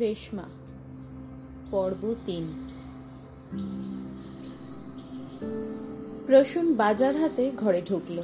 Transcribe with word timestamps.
রেশমা, 0.00 0.42
পর্ব 1.70 2.14
তিন। 2.26 2.44
প্রসূন 6.26 6.74
বাজার 6.74 7.16
হাতে 7.16 7.52
ঘরে 7.56 7.82
ঢুকল। 7.82 8.22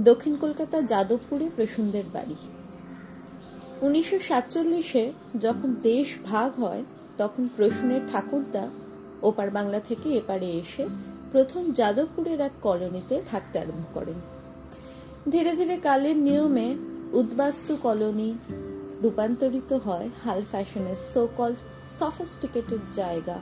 দক্ষিণ 0.00 0.36
কলকাতা 0.36 0.82
যাদবপুরে 0.82 1.50
প্রসূনদের 1.56 2.04
বাড়ি। 2.12 2.34
উনিশশো 3.80 4.18
সাতচল্লিশে 4.18 5.12
যখন 5.40 5.74
দেশ 5.82 6.14
ভাগ 6.24 6.60
হয়, 6.60 6.84
তখন 7.18 7.48
প্রসূনের 7.56 8.00
ঠাকুরদা 8.12 8.68
ওপার 9.22 9.50
বাংলা 9.50 9.80
থেকে 9.80 10.08
এপারে 10.10 10.46
এসে 10.46 10.86
প্রথম 11.32 11.72
যাদবপুরের 11.72 12.40
এক 12.40 12.52
কলোনিতে 12.62 13.22
থাকতে 13.30 13.58
আরম্ভ 13.58 13.94
করেন। 13.94 14.20
ধীরে 15.30 15.56
ধীরে 15.56 15.76
কালের 15.76 16.16
নিয়মে 16.16 16.74
উদ্বাস্তু 17.12 17.76
কলোনি 17.82 18.38
রূপান্তরিত 19.04 19.70
হয় 19.86 20.08
হাল 20.24 20.40
ফ্যাশনের 20.50 20.98
সো 21.12 21.22
কল্ড 21.36 21.58
সফিস্টিকেটেড 21.98 22.82
জায়গা 22.92 23.38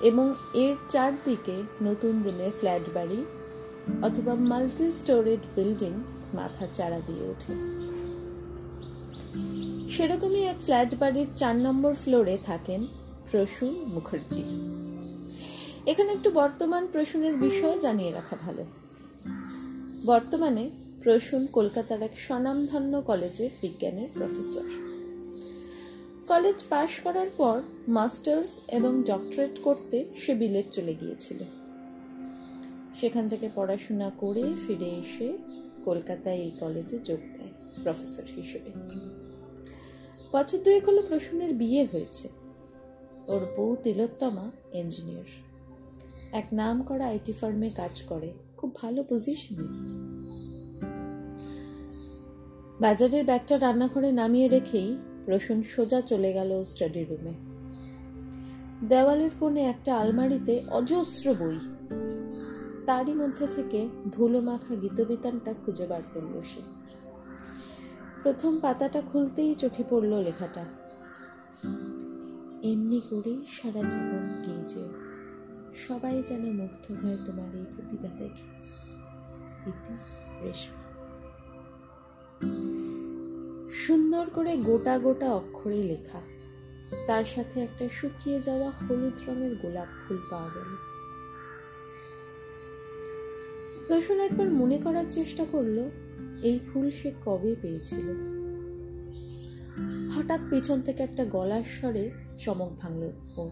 এবং 0.00 0.26
এর 0.54 0.74
চারদিকে 0.88 1.56
নতুন 1.82 2.22
দিনের 2.22 2.52
ফ্ল্যাট 2.58 2.84
বাড়ি 2.94 3.20
অথবা 4.02 4.34
মাল্টি 4.50 4.86
স্টোরেড 4.90 5.42
বিল্ডিং 5.56 5.92
মাথা 6.34 6.66
চাড়া 6.72 7.00
দিয়ে 7.06 7.24
ওঠে। 7.32 7.52
সেরকমই 9.94 10.42
এক 10.42 10.58
ফ্ল্যাট 10.64 10.90
বাড়ির 11.00 11.26
চার 11.36 11.56
নম্বর 11.56 11.92
ফ্লোরে 11.94 12.36
থাকেন 12.46 12.80
প্রসূন 13.30 13.72
মুখার্জি। 13.94 14.42
এখানে 15.90 16.10
একটু 16.12 16.28
বর্তমান 16.30 16.82
প্রসূনের 16.92 17.34
বিষয়ে 17.36 17.76
জানিয়ে 17.78 18.12
রাখা 18.12 18.36
ভালো। 18.44 18.62
বর্তমানে 20.06 20.64
প্রসূন 21.04 21.46
কলকাতার 21.46 22.02
এক 22.02 22.18
স্বনামধন্য 22.18 23.02
কলেজের 23.02 23.50
বিজ্ঞানের 23.62 24.08
প্রফেসর। 24.14 24.68
কলেজ 26.28 26.64
পাশ 26.68 27.00
করার 27.00 27.26
পর 27.36 27.62
মাস্টার্স 27.88 28.60
এবং 28.68 29.02
ডক্টরেট 29.02 29.50
করতে 29.62 30.04
সে 30.16 30.34
বিলেত 30.34 30.64
চলে 30.72 30.94
গিয়েছিল। 30.94 31.36
সেখান 33.00 33.28
থেকে 33.28 33.48
পড়াশোনা 33.54 34.10
করে 34.18 34.42
ফিরে 34.66 34.84
এসে 34.84 35.38
কলকাতায় 35.84 36.36
এই 36.36 36.50
কলেজে 36.60 36.98
যোগ 36.98 37.18
দেয় 37.18 37.52
প্রফেসর 37.84 38.22
হিসেবে। 38.36 38.70
বছর 40.32 40.58
দুয়েক 40.58 40.88
হলো 40.88 41.02
প্রসূনের 41.02 41.54
বিয়ে 41.54 41.84
হয়েছে। 41.92 42.28
ওর 43.28 43.46
বউ 43.56 43.76
তিলোত্তমা 43.82 44.50
ইঞ্জিনিয়ার 44.72 45.24
এক 46.32 46.46
নাম 46.52 46.82
করা 46.82 47.06
আইটি 47.06 47.32
ফার্মে 47.32 47.70
কাজ 47.70 48.02
করে। 48.02 48.32
খুব 48.56 48.74
ভালো 48.74 49.04
পজিশনে 49.08 49.94
বাজারের 52.80 53.24
ব্যাগটা 53.24 53.60
রান্নাঘরে 53.60 54.12
নামিয়ে 54.12 54.48
রেখেই 54.48 54.96
রসুন 55.28 55.62
সোজা 55.62 56.00
চলে 56.00 56.32
গেল 56.32 56.62
স্টাডি 56.62 57.04
রুমে। 57.04 57.34
দেওয়ালের 58.88 59.30
কোণে 59.40 59.62
একটা 59.62 59.98
আলমারিতে 59.98 60.62
অজস্র 60.70 61.34
বই। 61.34 61.58
তারই 62.86 63.14
মধ্যে 63.14 63.46
থেকে 63.56 63.88
ধুলো 64.12 64.40
মাখা 64.40 64.74
গীতবিতানটা 64.74 65.54
খুঁজে 65.64 65.86
বার 65.86 66.02
করল 66.14 66.40
সে। 66.40 66.60
প্রথম 68.22 68.58
পাতাটা 68.58 69.02
খুলতেই 69.12 69.54
চোখে 69.54 69.84
পড়ল 69.90 70.14
লেখাটা। 70.14 70.64
এমনি 72.62 73.00
করেই 73.10 73.44
সারা 73.52 73.82
জীবন 73.82 74.42
গিয়ে 74.46 74.84
সবাই 75.88 76.22
যেন 76.26 76.52
মুগ্ধ 76.52 77.04
হয় 77.04 77.16
তোমার 77.26 77.54
এই 77.54 77.64
প্রতিভা 77.76 78.08
দেখে 78.18 78.42
রেশমা। 80.42 80.83
সুন্দর 83.72 84.30
করে 84.34 84.56
গোটা 84.56 84.98
গোটা 84.98 85.34
অক্ষরে 85.34 85.82
লেখা। 85.82 86.20
তার 87.06 87.24
সাথে 87.24 87.60
একটা 87.60 87.88
শুকিয়ে 87.88 88.40
যাওয়া 88.40 88.70
হলুদ 88.70 89.28
রঙের 89.28 89.56
গোলাপ 89.56 89.86
ফুল 90.08 90.18
পাওয়া 90.30 90.50
গেল। 90.54 90.94
রসুন 93.90 94.20
একবার 94.20 94.50
মনে 94.50 94.78
করার 94.78 95.04
চেষ্টা 95.10 95.46
করল, 95.52 95.90
এই 96.42 96.58
ফুল 96.72 96.90
সে 96.90 97.12
কবে 97.24 97.56
পেয়েছিল। 97.62 98.08
হঠাৎ 100.16 100.40
পিছন 100.50 100.80
থেকে 100.80 101.02
একটা 101.02 101.24
গলার 101.24 101.64
স্বরে 101.64 102.10
চমক 102.38 102.70
ভাঙল 102.78 103.10
ওর। 103.36 103.50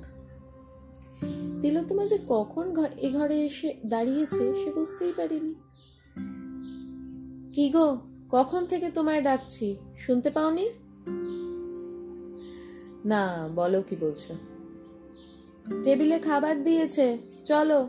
তিলোত্তমা 1.60 2.06
যে 2.06 2.18
কখন 2.28 2.84
এ 2.84 3.10
ঘরে 3.10 3.46
এসে 3.46 3.74
দাঁড়িয়েছে 3.86 4.54
সে 4.64 4.72
বুঝতেই 4.72 5.12
পারিনি। 5.16 5.54
কি 7.54 7.70
গো? 7.70 8.11
কখন 8.32 8.66
থেকে 8.66 8.90
তোমায় 8.90 9.22
ডাকছি? 9.22 9.76
শুনতে 9.98 10.30
পাওনি? 10.30 10.70
না, 13.04 13.48
বলো 13.54 13.82
কি 13.82 13.96
বলছো। 13.96 14.34
টেবিলে 15.82 16.18
খাবার 16.18 16.62
দিয়েছে, 16.62 17.18
চলো। 17.44 17.88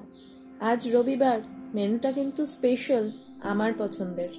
আজ 0.59 0.95
রবিবার, 0.95 1.41
মেনুটা 1.73 2.11
কিন্তু 2.11 2.45
স্পেশাল 2.45 3.11
আমার 3.43 3.73
পছন্দের। 3.77 4.29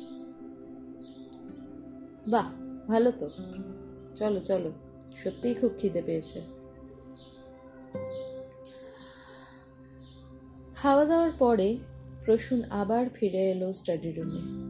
বাহ, 2.28 2.52
ভালো 2.86 3.10
তো। 3.10 3.30
চলো 4.16 4.40
চলো, 4.40 4.72
সত্যিই 5.16 5.54
খুব 5.54 5.72
খিদে 5.78 6.02
পেয়েছে। 6.02 6.40
খাওয়া 10.74 11.04
দাওয়ার 11.04 11.30
পরে 11.38 11.78
প্রসূন 12.24 12.62
আবার 12.62 13.06
ফিরে 13.14 13.50
এলো 13.50 13.72
স্টাডি 13.72 14.12
রুমে 14.12 14.63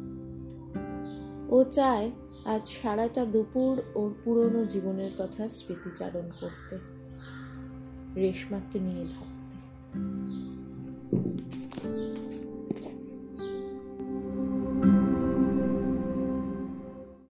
ও 1.54 1.64
চায় 1.64 2.10
আজ 2.44 2.68
সারাটা 2.68 3.24
দুপুর 3.24 3.82
ওর 3.94 4.14
পুরনো 4.24 4.64
জীবনের 4.64 5.10
কথা 5.18 5.48
স্মৃতিচারণ 5.48 6.26
করতে। 6.40 6.78
রেশমাকে 8.20 8.78
নিয়ে 8.78 9.04
ভাবতে। 9.04 9.56